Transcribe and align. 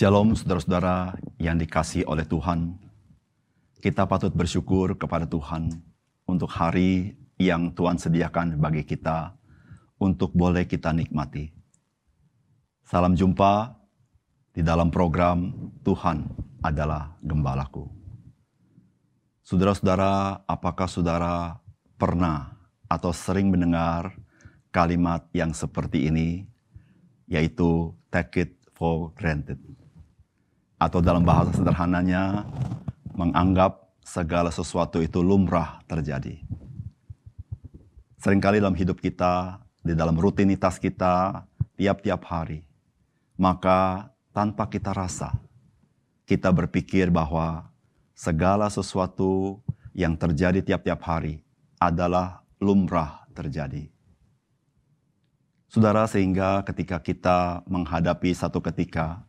Shalom 0.00 0.32
saudara-saudara 0.32 1.12
yang 1.36 1.60
dikasih 1.60 2.08
oleh 2.08 2.24
Tuhan. 2.24 2.72
Kita 3.84 4.08
patut 4.08 4.32
bersyukur 4.32 4.96
kepada 4.96 5.28
Tuhan 5.28 5.76
untuk 6.24 6.48
hari 6.48 7.20
yang 7.36 7.68
Tuhan 7.76 8.00
sediakan 8.00 8.56
bagi 8.56 8.80
kita 8.88 9.36
untuk 10.00 10.32
boleh 10.32 10.64
kita 10.64 10.96
nikmati. 10.96 11.52
Salam 12.80 13.12
jumpa 13.12 13.76
di 14.56 14.64
dalam 14.64 14.88
program 14.88 15.52
Tuhan 15.84 16.32
adalah 16.64 17.20
Gembalaku. 17.20 17.84
Saudara-saudara, 19.44 20.48
apakah 20.48 20.88
saudara 20.88 21.60
pernah 22.00 22.56
atau 22.88 23.12
sering 23.12 23.52
mendengar 23.52 24.16
kalimat 24.72 25.28
yang 25.36 25.52
seperti 25.52 26.08
ini, 26.08 26.48
yaitu 27.28 27.92
take 28.08 28.48
it 28.48 28.56
for 28.72 29.12
granted? 29.12 29.60
Atau 30.80 31.04
dalam 31.04 31.20
bahasa 31.20 31.52
sederhananya 31.52 32.48
menganggap 33.12 33.92
segala 34.00 34.48
sesuatu 34.48 35.04
itu 35.04 35.20
lumrah 35.20 35.84
terjadi. 35.84 36.40
Seringkali 38.16 38.64
dalam 38.64 38.74
hidup 38.74 38.96
kita, 38.96 39.60
di 39.84 39.92
dalam 39.92 40.16
rutinitas 40.16 40.80
kita, 40.80 41.44
tiap-tiap 41.76 42.24
hari, 42.24 42.64
maka 43.36 44.08
tanpa 44.32 44.68
kita 44.72 44.96
rasa, 44.96 45.36
kita 46.24 46.48
berpikir 46.48 47.12
bahwa 47.12 47.68
segala 48.16 48.68
sesuatu 48.72 49.60
yang 49.92 50.16
terjadi 50.16 50.64
tiap-tiap 50.64 51.00
hari 51.04 51.44
adalah 51.80 52.44
lumrah 52.60 53.24
terjadi. 53.32 53.88
Saudara, 55.70 56.04
sehingga 56.04 56.66
ketika 56.66 56.98
kita 56.98 57.62
menghadapi 57.64 58.34
satu 58.34 58.58
ketika 58.58 59.22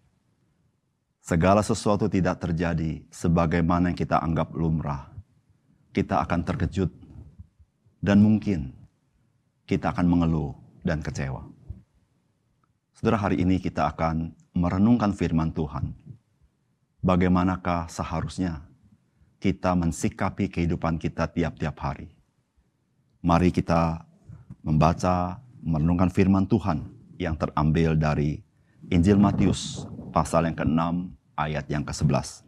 segala 1.22 1.62
sesuatu 1.62 2.10
tidak 2.10 2.42
terjadi 2.42 3.06
sebagaimana 3.14 3.94
yang 3.94 3.98
kita 3.98 4.18
anggap 4.18 4.52
lumrah, 4.58 5.14
kita 5.94 6.18
akan 6.26 6.42
terkejut 6.42 6.90
dan 8.02 8.20
mungkin 8.20 8.74
kita 9.70 9.94
akan 9.94 10.10
mengeluh 10.10 10.58
dan 10.82 11.00
kecewa. 11.06 11.46
Saudara, 12.98 13.22
hari 13.22 13.42
ini 13.42 13.62
kita 13.62 13.86
akan 13.94 14.34
merenungkan 14.58 15.14
firman 15.14 15.54
Tuhan. 15.54 15.94
Bagaimanakah 17.02 17.90
seharusnya 17.90 18.62
kita 19.42 19.74
mensikapi 19.74 20.50
kehidupan 20.50 21.02
kita 21.02 21.26
tiap-tiap 21.30 21.78
hari? 21.82 22.14
Mari 23.22 23.50
kita 23.54 24.06
membaca, 24.62 25.42
merenungkan 25.62 26.14
firman 26.14 26.46
Tuhan 26.46 26.90
yang 27.18 27.38
terambil 27.38 27.98
dari 27.98 28.42
Injil 28.90 29.18
Matius 29.18 29.86
pasal 30.12 30.52
yang 30.52 30.58
ke-6 30.60 30.82
ayat 31.40 31.66
yang 31.72 31.84
ke-11. 31.88 32.44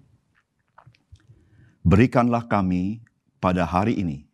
Berikanlah 1.83 2.45
kami 2.47 3.03
pada 3.39 3.67
hari 3.67 3.99
ini 3.99 4.27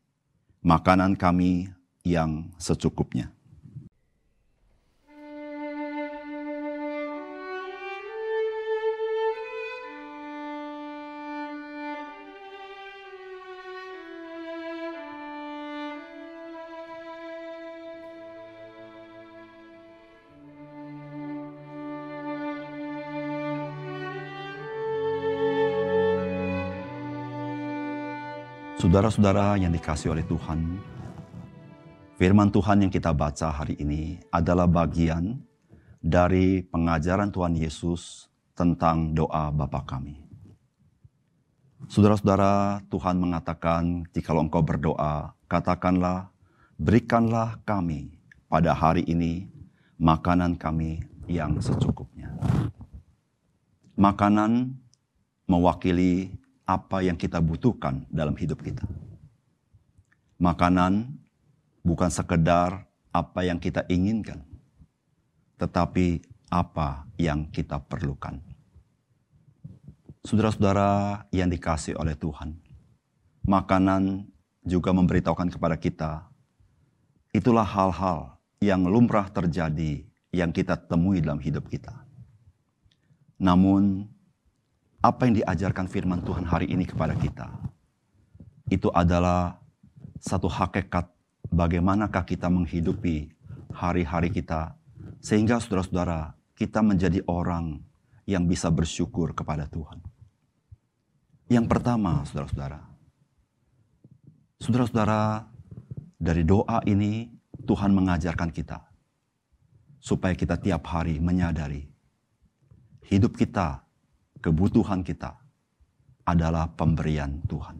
makanan 0.61 1.17
kami 1.17 1.71
yang 2.05 2.49
secukupnya. 2.61 3.33
Saudara-saudara 28.79 29.59
yang 29.59 29.75
dikasih 29.75 30.15
oleh 30.15 30.23
Tuhan, 30.23 30.79
firman 32.15 32.47
Tuhan 32.47 32.87
yang 32.87 32.87
kita 32.87 33.11
baca 33.11 33.51
hari 33.51 33.75
ini 33.75 34.23
adalah 34.31 34.71
bagian 34.71 35.35
dari 35.99 36.63
pengajaran 36.63 37.27
Tuhan 37.27 37.59
Yesus 37.59 38.31
tentang 38.55 39.11
doa 39.11 39.51
Bapa 39.51 39.83
kami. 39.83 40.23
Saudara-saudara, 41.91 42.79
Tuhan 42.87 43.19
mengatakan, 43.19 44.07
"Jikalau 44.15 44.47
engkau 44.47 44.63
berdoa, 44.63 45.35
katakanlah, 45.51 46.31
berikanlah 46.79 47.59
kami 47.67 48.15
pada 48.47 48.71
hari 48.71 49.03
ini 49.11 49.51
makanan 49.99 50.55
kami 50.55 51.03
yang 51.27 51.59
secukupnya." 51.59 52.31
Makanan 53.99 54.71
mewakili 55.51 56.31
apa 56.69 57.01
yang 57.01 57.17
kita 57.17 57.41
butuhkan 57.41 58.05
dalam 58.13 58.37
hidup 58.37 58.61
kita. 58.61 58.85
Makanan 60.37 61.09
bukan 61.81 62.13
sekedar 62.13 62.85
apa 63.09 63.41
yang 63.41 63.57
kita 63.57 63.89
inginkan, 63.89 64.45
tetapi 65.57 66.21
apa 66.53 67.09
yang 67.17 67.49
kita 67.49 67.81
perlukan. 67.81 68.37
Saudara-saudara 70.21 71.25
yang 71.33 71.49
dikasih 71.49 71.97
oleh 71.97 72.13
Tuhan, 72.13 72.53
makanan 73.49 74.29
juga 74.61 74.93
memberitahukan 74.93 75.49
kepada 75.49 75.73
kita, 75.73 76.29
itulah 77.33 77.65
hal-hal 77.65 78.37
yang 78.61 78.85
lumrah 78.85 79.25
terjadi 79.33 80.05
yang 80.29 80.53
kita 80.53 80.77
temui 80.77 81.25
dalam 81.25 81.41
hidup 81.41 81.65
kita. 81.65 82.05
Namun, 83.41 84.05
apa 84.99 85.27
yang 85.27 85.39
diajarkan 85.39 85.87
firman 85.87 86.19
Tuhan 86.23 86.43
hari 86.43 86.67
ini 86.71 86.83
kepada 86.83 87.15
kita. 87.15 87.47
Itu 88.67 88.91
adalah 88.91 89.55
satu 90.19 90.51
hakikat 90.51 91.07
bagaimanakah 91.49 92.27
kita 92.27 92.51
menghidupi 92.51 93.31
hari-hari 93.71 94.29
kita 94.29 94.75
sehingga 95.23 95.63
saudara-saudara 95.63 96.35
kita 96.59 96.83
menjadi 96.83 97.23
orang 97.31 97.79
yang 98.27 98.43
bisa 98.45 98.67
bersyukur 98.67 99.31
kepada 99.31 99.65
Tuhan. 99.71 100.03
Yang 101.49 101.65
pertama, 101.65 102.21
saudara-saudara. 102.27 102.83
Saudara-saudara, 104.59 105.49
dari 106.19 106.43
doa 106.43 106.83
ini 106.83 107.31
Tuhan 107.63 107.95
mengajarkan 107.95 108.51
kita 108.51 108.83
supaya 110.03 110.35
kita 110.35 110.59
tiap 110.59 110.83
hari 110.91 111.17
menyadari 111.17 111.87
hidup 113.07 113.39
kita 113.39 113.88
kebutuhan 114.39 115.03
kita 115.03 115.35
adalah 116.23 116.71
pemberian 116.73 117.43
Tuhan. 117.47 117.75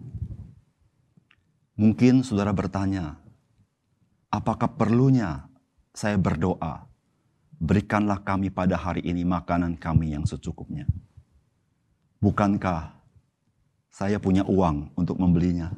Mungkin 1.79 2.27
saudara 2.27 2.51
bertanya, 2.51 3.15
apakah 4.27 4.75
perlunya 4.75 5.47
saya 5.95 6.19
berdoa, 6.19 6.83
berikanlah 7.55 8.19
kami 8.19 8.51
pada 8.51 8.75
hari 8.75 8.99
ini 9.07 9.23
makanan 9.23 9.79
kami 9.79 10.11
yang 10.11 10.27
secukupnya. 10.27 10.83
Bukankah 12.19 12.99
saya 13.87 14.19
punya 14.19 14.43
uang 14.43 14.91
untuk 14.99 15.15
membelinya? 15.15 15.71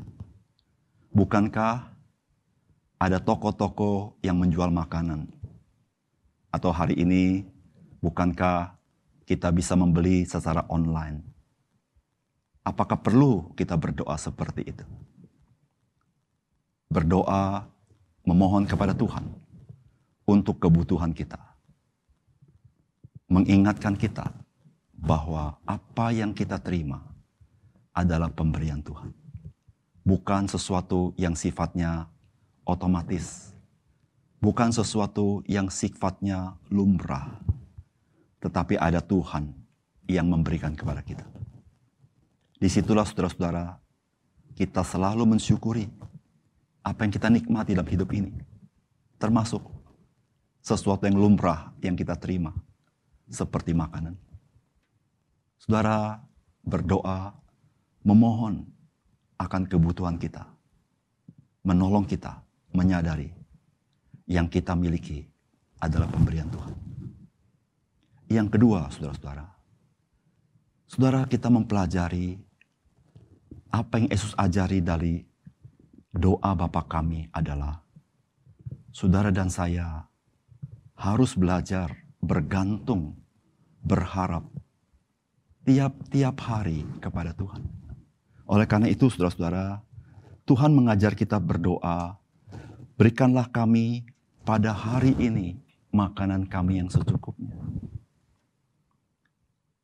Bukankah 1.13 1.93
ada 2.97 3.17
toko-toko 3.21 4.17
yang 4.25 4.41
menjual 4.41 4.73
makanan? 4.73 5.29
Atau 6.49 6.73
hari 6.73 6.97
ini, 6.97 7.45
bukankah 8.01 8.80
kita 9.31 9.47
bisa 9.55 9.79
membeli 9.79 10.27
secara 10.27 10.67
online. 10.67 11.23
Apakah 12.67 12.99
perlu 12.99 13.55
kita 13.55 13.79
berdoa 13.79 14.19
seperti 14.19 14.67
itu? 14.67 14.83
Berdoa 16.91 17.63
memohon 18.27 18.67
kepada 18.67 18.91
Tuhan 18.91 19.23
untuk 20.27 20.59
kebutuhan 20.59 21.15
kita. 21.15 21.39
Mengingatkan 23.31 23.95
kita 23.95 24.35
bahwa 24.91 25.55
apa 25.63 26.11
yang 26.11 26.35
kita 26.35 26.59
terima 26.59 26.99
adalah 27.95 28.27
pemberian 28.35 28.83
Tuhan. 28.83 29.15
Bukan 30.03 30.51
sesuatu 30.51 31.15
yang 31.15 31.39
sifatnya 31.39 32.11
otomatis. 32.67 33.55
Bukan 34.43 34.75
sesuatu 34.75 35.39
yang 35.47 35.71
sifatnya 35.71 36.59
lumrah 36.67 37.40
tetapi 38.41 38.75
ada 38.75 38.99
Tuhan 38.99 39.53
yang 40.09 40.27
memberikan 40.27 40.73
kepada 40.73 41.05
kita. 41.05 41.23
Di 42.57 42.67
situlah 42.67 43.05
saudara-saudara, 43.05 43.77
kita 44.57 44.81
selalu 44.85 45.37
mensyukuri 45.37 45.85
apa 46.81 47.05
yang 47.05 47.13
kita 47.13 47.29
nikmati 47.29 47.77
dalam 47.77 47.89
hidup 47.89 48.09
ini. 48.13 48.33
Termasuk 49.21 49.61
sesuatu 50.61 51.05
yang 51.05 51.17
lumrah 51.17 51.73
yang 51.81 51.93
kita 51.93 52.17
terima, 52.17 52.53
seperti 53.29 53.73
makanan. 53.73 54.17
Saudara 55.61 56.17
berdoa, 56.65 57.33
memohon 58.01 58.65
akan 59.37 59.65
kebutuhan 59.69 60.17
kita, 60.17 60.45
menolong 61.61 62.05
kita 62.05 62.41
menyadari 62.73 63.29
yang 64.25 64.49
kita 64.49 64.73
miliki 64.77 65.25
adalah 65.81 66.09
pemberian 66.09 66.49
Tuhan. 66.49 66.90
Yang 68.31 68.55
kedua, 68.55 68.87
saudara-saudara, 68.87 69.43
saudara 70.87 71.27
kita 71.27 71.51
mempelajari 71.51 72.39
apa 73.67 73.99
yang 73.99 74.07
Yesus 74.07 74.31
ajari 74.39 74.79
dari 74.79 75.19
doa 76.15 76.55
Bapa 76.55 76.87
kami 76.87 77.27
adalah 77.35 77.83
saudara 78.95 79.35
dan 79.35 79.51
saya 79.51 80.07
harus 80.95 81.35
belajar 81.35 81.91
bergantung, 82.23 83.19
berharap 83.83 84.47
tiap-tiap 85.67 86.39
hari 86.39 86.87
kepada 87.03 87.35
Tuhan. 87.35 87.67
Oleh 88.47 88.63
karena 88.63 88.87
itu, 88.87 89.11
saudara-saudara, 89.11 89.83
Tuhan 90.47 90.71
mengajar 90.71 91.19
kita 91.19 91.35
berdoa, 91.35 92.15
berikanlah 92.95 93.51
kami 93.51 94.07
pada 94.47 94.71
hari 94.71 95.19
ini 95.19 95.59
makanan 95.91 96.47
kami 96.47 96.79
yang 96.79 96.87
secukupnya. 96.87 97.80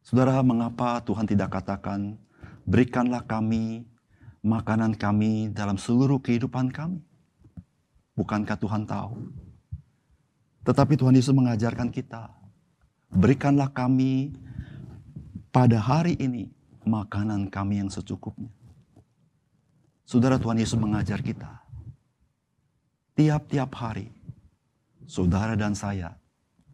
Saudara, 0.07 0.39
mengapa 0.39 1.03
Tuhan 1.03 1.27
tidak 1.27 1.59
katakan, 1.59 2.15
berikanlah 2.63 3.27
kami 3.27 3.83
makanan 4.39 4.95
kami 4.95 5.51
dalam 5.51 5.75
seluruh 5.75 6.23
kehidupan 6.23 6.71
kami? 6.71 7.03
Bukankah 8.15 8.55
Tuhan 8.55 8.87
tahu? 8.87 9.35
Tetapi 10.63 10.95
Tuhan 10.95 11.11
Yesus 11.11 11.35
mengajarkan 11.35 11.91
kita, 11.91 12.31
berikanlah 13.11 13.67
kami 13.67 14.31
pada 15.51 15.75
hari 15.75 16.15
ini 16.23 16.55
makanan 16.87 17.51
kami 17.51 17.83
yang 17.83 17.91
secukupnya. 17.91 18.55
Saudara 20.07 20.39
Tuhan 20.39 20.55
Yesus 20.55 20.79
mengajar 20.79 21.19
kita, 21.19 21.67
tiap-tiap 23.11 23.75
hari, 23.75 24.07
saudara 25.03 25.59
dan 25.59 25.75
saya 25.75 26.15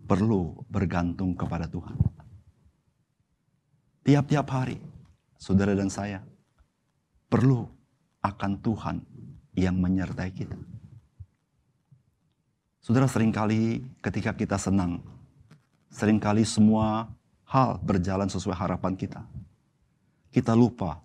perlu 0.05 0.61
bergantung 0.69 1.33
kepada 1.33 1.65
Tuhan 1.65 2.12
Tiap-tiap 4.03 4.47
hari, 4.51 4.75
saudara 5.39 5.71
dan 5.71 5.87
saya 5.87 6.19
perlu 7.31 7.63
akan 8.19 8.59
Tuhan 8.59 8.99
yang 9.55 9.79
menyertai 9.79 10.31
kita. 10.35 10.59
Saudara 12.83 13.07
sering 13.07 13.31
kali 13.31 13.79
ketika 14.03 14.35
kita 14.35 14.59
senang, 14.59 14.99
sering 15.87 16.19
kali 16.19 16.43
semua 16.43 17.07
hal 17.47 17.79
berjalan 17.79 18.27
sesuai 18.27 18.59
harapan 18.59 18.91
kita. 18.99 19.23
Kita 20.35 20.51
lupa 20.51 20.99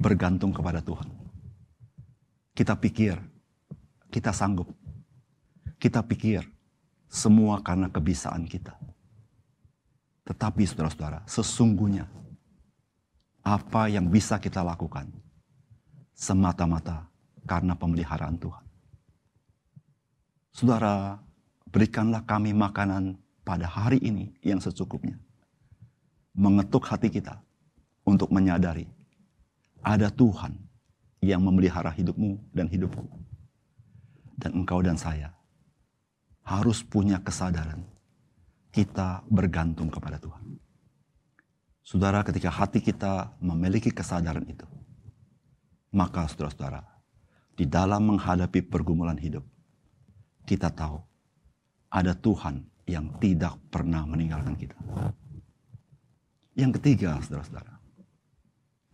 bergantung 0.00 0.56
kepada 0.56 0.80
Tuhan. 0.80 1.04
Kita 2.56 2.80
pikir 2.80 3.20
kita 4.08 4.32
sanggup. 4.32 4.72
Kita 5.76 6.00
pikir 6.00 6.48
semua 7.12 7.60
karena 7.60 7.92
kebisaan 7.92 8.48
kita. 8.48 8.72
Tetapi 10.30 10.62
saudara-saudara, 10.62 11.26
sesungguhnya 11.26 12.06
apa 13.42 13.90
yang 13.90 14.06
bisa 14.06 14.38
kita 14.38 14.62
lakukan 14.62 15.10
semata-mata 16.14 17.10
karena 17.50 17.74
pemeliharaan 17.74 18.38
Tuhan. 18.38 18.64
Saudara, 20.54 21.18
berikanlah 21.66 22.22
kami 22.22 22.54
makanan 22.54 23.18
pada 23.42 23.66
hari 23.66 23.98
ini 24.06 24.30
yang 24.46 24.62
secukupnya. 24.62 25.18
Mengetuk 26.30 26.86
hati 26.86 27.10
kita 27.10 27.42
untuk 28.06 28.30
menyadari 28.30 28.86
ada 29.82 30.14
Tuhan 30.14 30.54
yang 31.26 31.42
memelihara 31.42 31.90
hidupmu 31.90 32.38
dan 32.54 32.70
hidupku. 32.70 33.02
Dan 34.38 34.62
engkau 34.62 34.78
dan 34.78 34.94
saya 34.94 35.34
harus 36.46 36.86
punya 36.86 37.18
kesadaran 37.18 37.82
kita 38.70 39.26
bergantung 39.26 39.90
kepada 39.90 40.16
Tuhan. 40.22 40.58
Saudara, 41.82 42.22
ketika 42.22 42.54
hati 42.54 42.78
kita 42.78 43.34
memiliki 43.42 43.90
kesadaran 43.90 44.46
itu, 44.46 44.66
maka 45.90 46.30
saudara-saudara, 46.30 46.86
di 47.58 47.66
dalam 47.66 48.14
menghadapi 48.14 48.62
pergumulan 48.62 49.18
hidup, 49.18 49.42
kita 50.46 50.70
tahu 50.70 51.02
ada 51.90 52.14
Tuhan 52.14 52.62
yang 52.86 53.10
tidak 53.18 53.58
pernah 53.74 54.06
meninggalkan 54.06 54.54
kita. 54.54 54.78
Yang 56.54 56.78
ketiga, 56.78 57.18
saudara-saudara, 57.26 57.74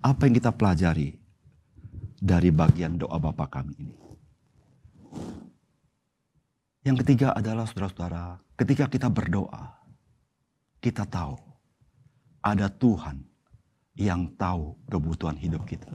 apa 0.00 0.20
yang 0.24 0.34
kita 0.40 0.52
pelajari 0.56 1.20
dari 2.16 2.48
bagian 2.48 2.96
doa 2.96 3.20
Bapa 3.20 3.44
kami 3.48 3.74
ini? 3.76 4.05
Yang 6.86 7.02
ketiga 7.02 7.34
adalah 7.34 7.66
saudara-saudara, 7.66 8.38
ketika 8.54 8.86
kita 8.86 9.10
berdoa, 9.10 9.74
kita 10.78 11.02
tahu 11.02 11.34
ada 12.38 12.70
Tuhan 12.70 13.26
yang 13.98 14.30
tahu 14.38 14.78
kebutuhan 14.86 15.34
hidup 15.34 15.66
kita. 15.66 15.90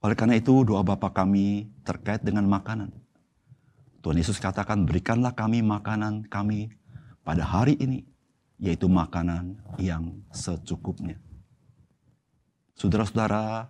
Oleh 0.00 0.16
karena 0.16 0.40
itu 0.40 0.64
doa 0.64 0.80
Bapa 0.80 1.12
kami 1.12 1.68
terkait 1.84 2.24
dengan 2.24 2.48
makanan. 2.48 2.88
Tuhan 4.00 4.16
Yesus 4.16 4.40
katakan 4.40 4.88
berikanlah 4.88 5.36
kami 5.36 5.60
makanan 5.60 6.24
kami 6.32 6.72
pada 7.20 7.44
hari 7.44 7.76
ini. 7.84 8.08
Yaitu 8.62 8.86
makanan 8.86 9.60
yang 9.76 10.22
secukupnya. 10.30 11.18
Saudara-saudara, 12.78 13.68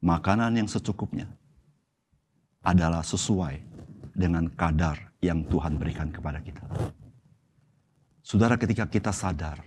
makanan 0.00 0.56
yang 0.56 0.66
secukupnya 0.66 1.28
adalah 2.64 3.04
sesuai 3.04 3.60
dengan 4.20 4.44
kadar 4.52 5.16
yang 5.24 5.40
Tuhan 5.48 5.80
berikan 5.80 6.12
kepada 6.12 6.44
kita. 6.44 6.60
Saudara, 8.20 8.60
ketika 8.60 8.84
kita 8.84 9.16
sadar 9.16 9.64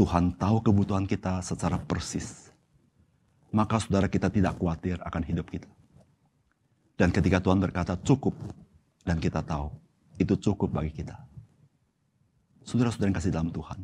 Tuhan 0.00 0.32
tahu 0.40 0.64
kebutuhan 0.64 1.04
kita 1.04 1.44
secara 1.44 1.76
persis, 1.76 2.48
maka 3.52 3.76
saudara 3.76 4.08
kita 4.08 4.32
tidak 4.32 4.56
khawatir 4.56 4.96
akan 5.04 5.22
hidup 5.28 5.52
kita. 5.52 5.68
Dan 6.96 7.12
ketika 7.12 7.44
Tuhan 7.44 7.60
berkata 7.60 8.00
cukup, 8.00 8.32
dan 9.02 9.18
kita 9.18 9.42
tahu 9.42 9.68
itu 10.16 10.34
cukup 10.38 10.70
bagi 10.70 10.94
kita. 10.94 11.18
Saudara-saudara 12.62 13.10
yang 13.10 13.18
kasih 13.18 13.34
dalam 13.34 13.50
Tuhan, 13.50 13.78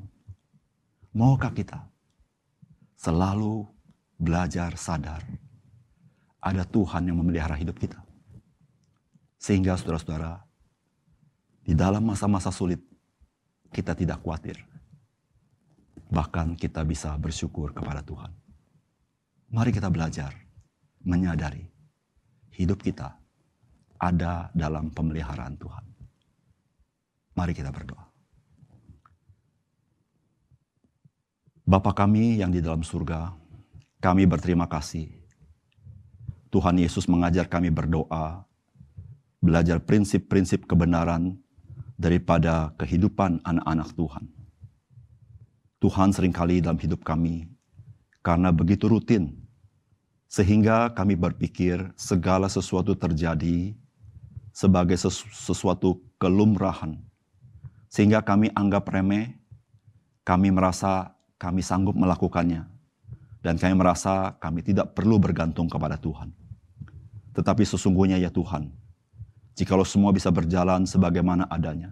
maukah 1.11 1.51
kita 1.51 1.83
selalu 2.95 3.67
belajar 4.15 4.79
sadar 4.79 5.23
ada 6.39 6.63
Tuhan 6.63 7.11
yang 7.11 7.19
memelihara 7.19 7.59
hidup 7.59 7.75
kita? 7.75 7.99
Sehingga 9.39 9.79
saudara-saudara, 9.79 10.43
di 11.63 11.73
dalam 11.79 12.03
masa-masa 12.03 12.51
sulit, 12.51 12.83
kita 13.71 13.95
tidak 13.95 14.19
khawatir. 14.21 14.59
Bahkan 16.11 16.59
kita 16.59 16.83
bisa 16.83 17.15
bersyukur 17.15 17.71
kepada 17.71 18.03
Tuhan. 18.03 18.35
Mari 19.55 19.71
kita 19.71 19.89
belajar, 19.89 20.35
menyadari 21.07 21.65
hidup 22.59 22.83
kita 22.83 23.15
ada 24.01 24.51
dalam 24.57 24.91
pemeliharaan 24.91 25.55
Tuhan. 25.55 25.85
Mari 27.39 27.53
kita 27.55 27.71
berdoa. 27.71 28.09
Bapa 31.69 31.93
kami 31.93 32.41
yang 32.41 32.49
di 32.49 32.65
dalam 32.65 32.81
surga, 32.81 33.37
kami 34.01 34.25
berterima 34.25 34.65
kasih. 34.65 35.13
Tuhan 36.49 36.81
Yesus 36.81 37.05
mengajar 37.05 37.45
kami 37.45 37.69
berdoa 37.69 38.48
belajar 39.39 39.79
prinsip-prinsip 39.83 40.67
kebenaran 40.67 41.39
daripada 41.99 42.75
kehidupan 42.79 43.43
anak-anak 43.43 43.91
Tuhan. 43.95 44.25
Tuhan 45.79 46.11
sering 46.11 46.35
kali 46.35 46.59
dalam 46.59 46.79
hidup 46.79 47.07
kami 47.07 47.47
karena 48.23 48.51
begitu 48.51 48.91
rutin 48.91 49.39
sehingga 50.27 50.91
kami 50.91 51.15
berpikir 51.15 51.95
segala 51.95 52.51
sesuatu 52.51 52.99
terjadi 52.99 53.73
sebagai 54.51 54.99
sesuatu 54.99 56.03
kelumrahan 56.19 56.99
sehingga 57.89 58.21
kami 58.21 58.53
anggap 58.53 58.85
remeh, 58.93 59.33
kami 60.23 60.53
merasa 60.53 61.17
kami 61.41 61.65
sanggup 61.65 61.97
melakukannya 61.97 62.69
dan 63.41 63.55
kami 63.57 63.75
merasa 63.75 64.37
kami 64.37 64.61
tidak 64.61 64.93
perlu 64.93 65.17
bergantung 65.17 65.73
kepada 65.73 65.97
Tuhan. 65.97 66.35
Tetapi 67.33 67.65
sesungguhnya 67.65 68.21
ya 68.21 68.29
Tuhan, 68.29 68.69
Jikalau 69.59 69.83
semua 69.83 70.15
bisa 70.15 70.31
berjalan 70.31 70.87
sebagaimana 70.87 71.43
adanya, 71.51 71.91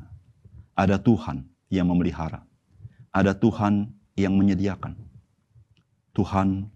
ada 0.78 1.02
Tuhan 1.02 1.42
yang 1.66 1.90
memelihara. 1.90 2.46
Ada 3.10 3.34
Tuhan 3.34 3.90
yang 4.14 4.38
menyediakan. 4.38 4.94
Tuhan 6.14 6.70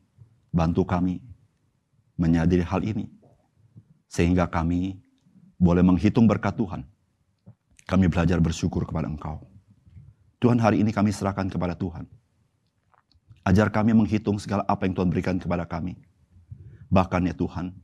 bantu 0.51 0.83
kami 0.83 1.23
menyadari 2.19 2.67
hal 2.67 2.83
ini. 2.83 3.07
Sehingga 4.11 4.51
kami 4.51 4.99
boleh 5.63 5.87
menghitung 5.87 6.27
berkat 6.27 6.59
Tuhan. 6.59 6.83
Kami 7.87 8.11
belajar 8.11 8.43
bersyukur 8.43 8.83
kepada 8.83 9.07
Engkau. 9.07 9.47
Tuhan 10.43 10.59
hari 10.59 10.83
ini 10.83 10.91
kami 10.91 11.15
serahkan 11.15 11.47
kepada 11.47 11.79
Tuhan. 11.79 12.03
Ajar 13.47 13.71
kami 13.71 13.95
menghitung 13.95 14.43
segala 14.43 14.67
apa 14.67 14.91
yang 14.91 14.99
Tuhan 14.99 15.07
berikan 15.07 15.39
kepada 15.39 15.63
kami. 15.71 15.95
Bahkan 16.91 17.31
ya 17.31 17.35
Tuhan, 17.39 17.79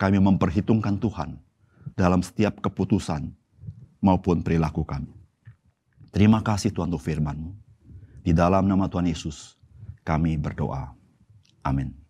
kami 0.00 0.16
memperhitungkan 0.16 0.96
Tuhan 0.96 1.36
dalam 1.94 2.20
setiap 2.24 2.58
keputusan 2.58 3.30
maupun 4.02 4.42
perilaku 4.42 4.82
kami. 4.82 5.14
Terima 6.12 6.44
kasih 6.44 6.74
Tuhan 6.74 6.92
untuk 6.92 7.06
firman-Mu. 7.06 7.54
Di 8.22 8.36
dalam 8.36 8.68
nama 8.68 8.90
Tuhan 8.90 9.08
Yesus, 9.08 9.56
kami 10.04 10.36
berdoa. 10.36 10.92
Amin. 11.64 12.01